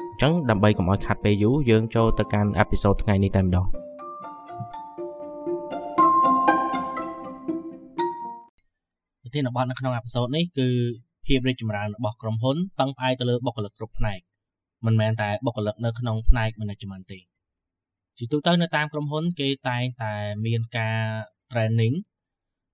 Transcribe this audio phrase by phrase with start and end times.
[0.21, 3.65] ចឹងដើម្បីកុំឲ្យខាត់ពេលយូរយើងចូលទៅកាន់អេពីសូតថ្ងៃនេះតែម្ដង
[9.21, 10.67] ប្រធានបទនៅក្នុងអេពីសូតនេះគឺ
[11.25, 14.19] ភាពរីកចម្រើនរបស់ក្រុមហ៊ុនពឹងផ្អែកទៅលើបុគ្គលិកគ្រប់ផ្នែក
[14.85, 17.19] មិនមែនតែបុគ្គលិកនៅក្នុងផ្នែក management ទេ
[18.17, 20.13] ជាទូទៅនៅតាមក្រុមហ៊ុន គេតែងតែ
[20.45, 20.99] មានការ
[21.51, 21.95] training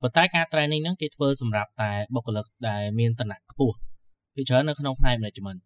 [0.00, 3.76] ប៉ុន្តែការ training ហ្នឹងគេធ្វើសម្រាប់តែបុគ្គលិកដែលមានឋានៈខ្ពស់
[4.34, 5.60] ពីច្រើននៅក្នុងផ្នែក management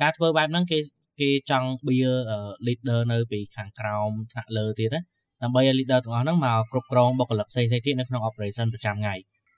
[0.00, 0.78] ការធ្វើបែបហ្នឹងគេ
[1.20, 2.18] គេចង់ build
[2.66, 5.00] leader នៅពីខាងក្រោមថ្នាក់លើទៀតណា
[5.42, 9.14] ដើម្បីឲ្យ leader ទាំងអស់ហ្នឹងមកគ្រប់គ្រងបុគ្គលិកផ្សេងៗទៀតនៅក្នុង operation ប្រចាំថ្ងៃ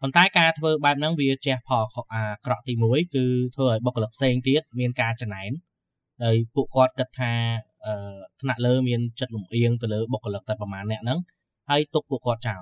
[0.00, 3.24] ប៉ុន្តែការធ្វើបែបហ្នឹងវាជះផលអាក្រក់ទី1គឺ
[3.56, 5.50] ធ្វើឲ្យបុគ្គលិកផ្សេងទៀតមានការចំណែន
[6.22, 7.32] ហើយពួកគាត់គិតថា
[8.40, 11.18] ថ្នាក់លើមានចិត្តលំអៀងទៅលើបុគ្គលិកតែប្រហែលអ្នកហ្នឹង
[11.70, 12.60] ហើយទុកពួកគាត់ចោល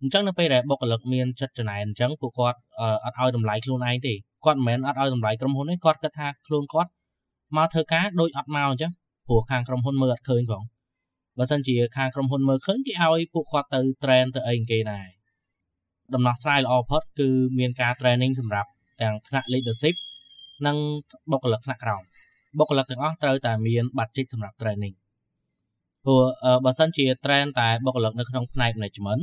[0.00, 2.58] អញ្ចឹងនៅពេលដែលបុគ្គលិកមានចិត្តចំណែនអញ្ចឹងពួកគាត់
[3.04, 6.90] អត់ឲ្យតម្លៃខ្លួនឯងទេគាត់មិនមែនអត់ឲ្យតម្លៃក្រុមហ៊ុនទេគាត់គិតថាខ្លួនគាត់
[7.56, 8.92] មកធ្វើការដូចអត់មកអញ្ចឹង
[9.26, 10.62] ព្រោះខាងក្រុមហ៊ុនមើលអត់ឃើញផង
[11.38, 15.06] បើសិនជាខាងក្រុមហ៊ុនមើលឃើញគេឲ្យពួកគាត់ទៅ train ទៅអីគេដែរ
[16.14, 18.70] ដំណោះស្រាយល្អបំផុតគឺមានការ training សម្រាប់
[19.02, 19.96] ទាំងថ្នាក់ leadership
[20.66, 20.76] និង
[21.30, 22.02] បុគ្គលិកថ្នាក់ក្រោម
[22.58, 24.94] បុគ្គលិកទាំងអស់ត្រូវតែមានប័ណ្ណជិតសម្រាប់ training
[26.04, 26.20] ព្រោះ
[26.64, 29.22] បើសិនជា train តែបុគ្គលិកនៅក្នុងផ្នែក management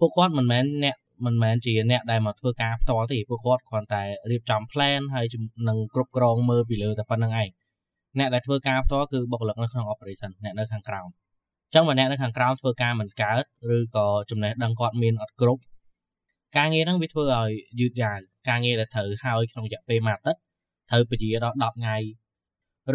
[0.00, 0.96] ពួកគាត់មិនមែនអ្នក
[1.26, 5.26] មិនមែនជាអ្នកដែលមកធ្វើការផ្ទាល់ទេពួកគាត់គ្រាន់តែរៀបចំ plan ហើយ
[5.68, 7.50] នឹងគ្រប់គ្រងមើលពីលើតែប៉ុណ្្នឹងឯង
[8.18, 13.42] អ្នកដែលធ្វើការផ្ទាល់គឺបុគ្គលិកនៅក្នុង operation អ្នកនៅខាងក្រោមអញ្ចឹងបើអ្នកនៅខាងក្រោមធ្វើការមិនកើត
[13.76, 15.62] ឬក៏ចំណេះដឹងគាត់មានអត់គ្រប់
[16.56, 18.16] ការងារហ្នឹងវាធ្វើឲ្យយឺតយ៉ាវ
[18.48, 20.40] ការងារដែលត្រូវហើយក្នុងរយៈពេលមួយអាទិត្យ
[20.90, 21.96] ត្រូវពជាដល់10ថ្ងៃ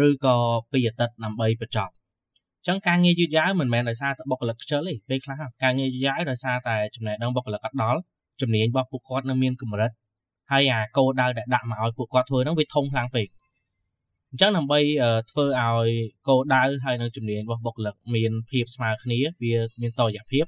[0.06, 0.36] ឬក៏
[0.72, 1.92] 2អាទិត្យដើម្បីបញ្ចប់
[2.66, 8.00] ចឹងការងារយឺតយ៉ាវមិនមែនដោយសារតែបុគ្គលិកខ្ជិលទេពេលខ្លះការងារយឺតយ៉ាវដោយសារតែចំណេះដឹងបុគ្គលិកអត់ដល់
[8.40, 9.90] ជំនាញរបស់ពួកគាត់នៅមានកម្រិត
[10.52, 13.26] ហើយអាគោលដៅដែលដាក់មកឲ្យពួកគាត់ធ្វើហ្នឹងវាធំខ្លាំងពេក
[14.30, 14.80] អញ្ចឹងដើម្បី
[15.30, 15.88] ធ្វើឲ្យ
[16.28, 20.44] គោលដៅហើយនឹងជំនាញរបស់បុគ្គលិកមានភាពស្មើគ្នាវាមានតរយៈភាព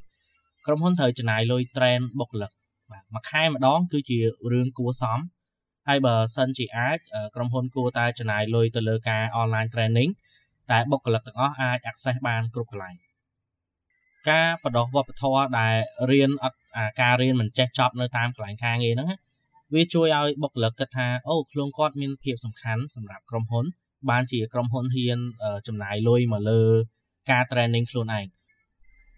[0.66, 2.50] ក្រុមហ៊ុនត្រូវចំណាយលុយ train បុគ្គលិក
[2.90, 4.18] បាទមួយខែម្ដង គឺជា
[4.52, 5.18] រឿងគួរសម
[5.88, 6.98] ហើយបើសិនជាអាច
[7.34, 10.10] ក្រុមហ៊ុនគួរតែចំណាយលុយទៅលើការ online training
[10.70, 12.94] តែបុគ្គលិកទាំងអស់អាច access បានគ្រប់កន្លែង
[14.30, 15.76] ការបដោះវប្បធម៌ដែល
[16.10, 16.58] រៀនអត់
[17.00, 19.08] ការរៀនមិនចេះចប់នៅតាមកន្លែងការងារហ្នឹង
[19.74, 23.64] វាជួយឲ្យបុគ្គលិកគិតថាអូខ្លួនគាត់មានភាពសំខាន់សម្រាប់ក្រុមហ៊ុន
[24.10, 25.18] បានជាក្រុមហ៊ុនហ៊ាន
[25.66, 26.62] ចំណាយលុយមកលើ
[27.30, 28.26] ការ training ខ្លួនឯង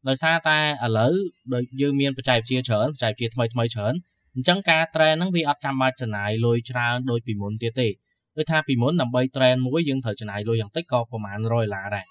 [0.09, 1.13] ដោយសារតែឥឡូវ
[1.55, 3.95] ដូចយើងមានបច្ចេកវិទ្យាច្រើនបច្ចេកវិទ្យាថ្មីថ្មីច្រើន
[4.35, 7.89] អញ្ចឹងការ train ហ្នឹងវាអត់ចាំបាច់ចំណាយលុយច្រើនដូចពីមុនទៀតទេ
[8.37, 12.07] ដូចថាពីមុនដើម្បី train មួយយើងត្រូវចំណាយលុយយ៉ាងតិចក៏ប្រហែល100ដុល្លារដែរ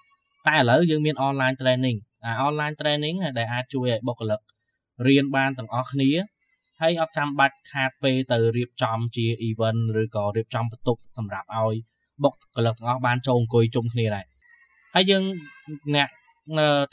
[0.47, 4.39] តែឥឡូវយើងមាន online training អា online training ដែលអាចជួយឲ្យបុគ្គលិក
[5.07, 6.09] រៀនបានទាំងអស់គ្នា
[6.81, 11.75] ហើយអត់ចាំបាច់ខាតពេលទៅរៀបចំជា event ឬក៏រៀបចំបន្ទប់សម្រាប់ឲ្យ
[12.23, 14.25] បុគ្គលិកទាំងអស់បានចូលអង្គុយជុំគ្នាដែរ
[14.95, 15.23] ហើយយើង
[15.95, 16.09] អ្នក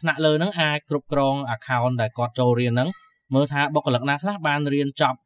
[0.00, 2.88] ថ្នាក់លើហ្នឹងអាចគ្រប់គ្រង account ដែលគាត់ចូលរៀនហ្នឹង
[3.34, 5.18] មើលថាបុគ្គលិកណាខ្លះបានរៀនចប់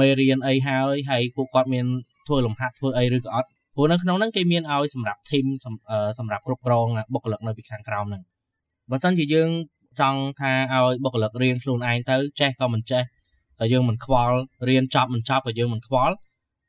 [0.00, 1.86] មេរៀនអីហើយហើយពួកគាត់មាន
[2.26, 5.46] ធ្វើលំហាត់ធ្វើអីឬក៏អត់ព្រោះនៅក្នុងហ្នឹងគេមានឲ្យសម្រាប់ team
[6.18, 8.22] សម្រាប់គ្រប់គ្រងបុគ្គលិកនៅពីខាងក្រោមហ្នឹង
[8.90, 9.50] បើសិនជាយើង
[10.00, 13.02] ចង់ថាឲ្យបុគ្គលិករៀនខ្លួនឯងទៅចេះក៏មិនចេះ
[13.60, 14.36] តែយើងមិនខ្វល់
[14.68, 16.14] រៀនចប់មិនចប់ក៏យើងមិនខ្វល់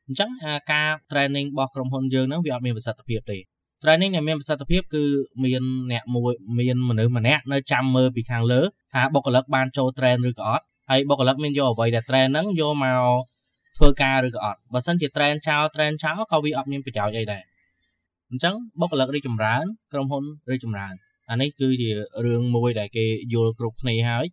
[0.06, 0.30] អញ្ចឹង
[0.72, 3.38] ការ training របស់ក្រុមហ៊ុនយើងហ្នឹងវាអត់មានប្រសិទ្ធភាពទេ
[3.82, 5.04] training ដែលមានប្រសិទ្ធភាពគឺ
[5.44, 5.62] មាន
[5.92, 8.60] អ្នកមួយមានមនុស្សម្នាក់នៅចាំមើលពីខាងលើ
[8.94, 13.02] ថាបុគ្គលិកបានចូល train ឬក៏អត់ហើយបុគ្គលិកមានយកអ្វីដែល train ហ្នឹងយកមក
[13.76, 17.42] ធ្វើការឬក៏អត់បើសិនជា train ចោល train ចោលក៏វាអត់មានប្រយោជន៍អីដែរ
[18.30, 20.94] អញ្ចឹងបុគ្គលិករីកចម្រើនក្រុមហ៊ុនរីកចម្រើន
[21.30, 21.90] អានេះគឺជា
[22.24, 24.26] រឿងមួយដែលគេយល់គ្រប់គ្នាហើយ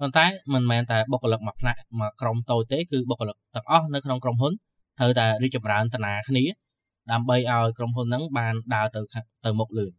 [0.00, 4.52] ប៉ុន្តែមិនមែនតែបុគ្គលិកមួយផ្នែកមួយក្រុមតូចទេគឺបុគ្គលិកទាំងអស់នៅក្នុងក្រុមហ៊ុន
[4.98, 6.44] ត្រូវតែរីកចម្រើនតានាគ្នា
[7.12, 9.00] ដើម្បីឲ្យក្រុមហ៊ុនហ្នឹងបានដើរទៅ
[9.44, 9.92] ទៅមុខលឿន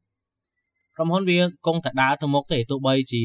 [0.95, 3.23] ក្រុមហ៊ុនវាគង់តែដើរទៅមុខទេទោះបីជា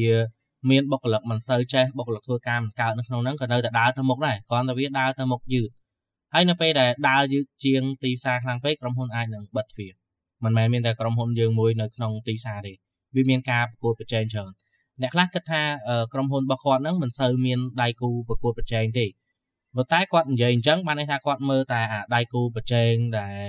[0.69, 5.69] មានបុគ្គលិកមិនសូវចេះបុគ្គលិកធ្វើការមិនកើតនៅក្នុងហ្នឹងក៏នៅតែដើរទៅមុខដែរគ្រាន់តែវាដើរទៅមុខយឺត
[6.33, 9.91] ហើយនៅពេលដែលដើរយឺតជាងទីផ្សារខ្លាំងពេកក្រុមហ៊ុនអាចនឹងបិទទ្វារ
[10.43, 12.73] មិនមែនមានតែក្រុមហ៊ុនយើងមួយនៅក្នុងទីផ្សារទេ
[13.15, 14.51] វាមានការប្រកួតប្រជែងច្រើន
[15.01, 15.61] អ្នកខ្លះគិតថា
[16.13, 19.05] ក្រុមហ៊ុនរបស់គាត់ហ្នឹងមិនសូវមានដៃគូប្រកួតប្រជែងទេ
[19.75, 23.45] ប៉ុន្តែគាត់និយាយអញ្ចឹងបានន័យថាគាត់មើលតែអាដៃគូប្រជែងដែល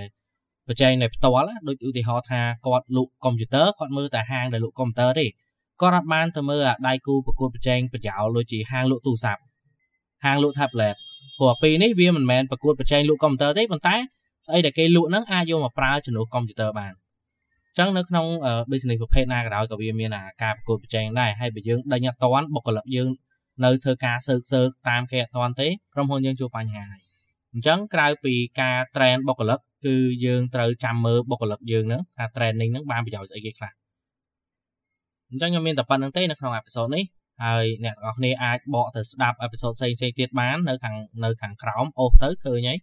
[0.68, 5.26] ប្រជែងនៅផ្ទាល់ដូចឧទាហរណ៍ថាគាត់លក់កុំព្យូទ័រគាត់មើលតែហាងដែលលក់កុំព្យូទ័រទេ
[5.80, 9.42] គាត់អត់បានទៅមើលអាដៃគូប្រកួតប្រជែងប្រយោលដូចជាហាងលក់ទូរស័ព្ទ
[10.24, 10.96] ហាងលក់ tablet
[11.38, 13.96] ព្រោះពីរនេះវាមិនមែនប្រកួតប្រជែងលក់កុំព្យូទ័រទេប៉ុន្តែ
[14.46, 18.26] ស្អីដែលគេលក់ហ្នឹងអាចយកមកប្រើជំនួសកុំព្យូទ័របានអញ្ចឹងនៅក្នុង
[18.70, 23.08] business ប្រភេទណាក៏ដោយក៏វាមានអាការប្រកួតប្រជែងដែរហើយបើយើងដេញអត់តាន់បុគ្គលិកយើង
[23.64, 27.02] នៅធ្វើការសើកសើកតាមគេអត់តាន់ទេក្រុមហ៊ុនយើងជួបបញ្ហាហើយ
[27.52, 33.72] អញ្ចឹងក្រៅពីការ train បុគ្គលិកគឺយើងត្រូវចាំមើលបុគ្គលិកយើងហ្នឹងថា training ហ្នឹងបានប្រយោជន៍ស្អីគេខ្លះ
[35.30, 37.04] អញ្ចឹងខ្ញុំមានតែប៉ុណ្្នឹងទេនៅក្នុងអេពីសូតនេះ
[37.44, 42.78] ហើយអ្នកទាំងអស់គ្នាអាចបកទៅស្ដាប់អេពីសូតផ្សេងៗទៀតបាននៅខាងនៅខាងក្រោមអូសទៅឃើញហើយ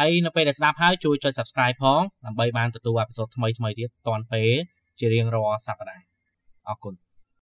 [0.00, 4.50] ហើយនៅពេលដែលស្ដាប់ហើយជួយចុច Subscribe ផងដើម្បីបានទទួលអេពីសូតថ្មីៗទៀតតាន់ពេល
[4.98, 6.04] ជារៀងរាល់សប្តាហ៍
[6.68, 6.94] អរគុណ